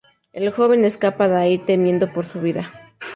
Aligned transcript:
El 0.33 0.51
joven 0.51 0.83
escapa 0.83 1.27
de 1.27 1.35
ahí 1.39 1.57
temiendo 1.59 2.11
por 2.11 2.25
su 2.25 2.41
vida. 2.41 2.73